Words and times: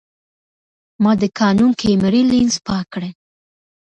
ما 1.03 1.11
د 1.21 1.23
کانون 1.39 1.71
کیمرې 1.81 2.21
لینز 2.31 2.55
پاک 2.67 2.85
کړ. 2.93 3.03